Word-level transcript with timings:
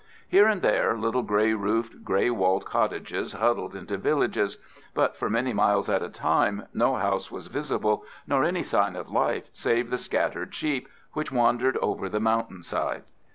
Here 0.27 0.47
and 0.47 0.63
there 0.63 0.97
little 0.97 1.21
grey 1.21 1.53
roofed, 1.53 2.03
grey 2.03 2.31
walled 2.31 2.65
cottages 2.65 3.33
huddled 3.33 3.75
into 3.75 3.97
villages, 3.99 4.57
but 4.95 5.15
for 5.15 5.29
many 5.29 5.53
miles 5.53 5.89
at 5.89 6.01
a 6.01 6.09
time 6.09 6.65
no 6.73 6.95
house 6.95 7.29
was 7.29 7.45
visible 7.45 8.03
nor 8.25 8.43
any 8.43 8.63
sign 8.63 8.95
of 8.95 9.11
life 9.11 9.51
save 9.53 9.91
the 9.91 9.99
scattered 9.99 10.55
sheep 10.55 10.89
which 11.13 11.31
wandered 11.31 11.77
over 11.83 12.09
the 12.09 12.19
mountain 12.19 12.63
sides. 12.63 13.11